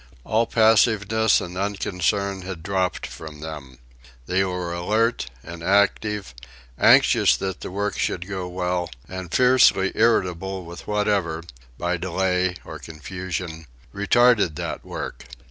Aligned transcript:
All 0.23 0.47
passiveness 0.47 1.39
and 1.41 1.55
unconcern 1.55 2.41
had 2.41 2.63
dropped 2.63 3.05
from 3.05 3.39
them. 3.39 3.77
They 4.25 4.43
were 4.43 4.73
alert 4.73 5.27
and 5.43 5.61
active, 5.61 6.33
anxious 6.79 7.37
that 7.37 7.61
the 7.61 7.69
work 7.69 7.99
should 7.99 8.27
go 8.27 8.47
well, 8.47 8.89
and 9.07 9.31
fiercely 9.31 9.91
irritable 9.93 10.65
with 10.65 10.87
whatever, 10.87 11.43
by 11.77 11.97
delay 11.97 12.55
or 12.65 12.79
confusion, 12.79 13.67
retarded 13.93 14.55
that 14.55 14.83
work. 14.83 15.25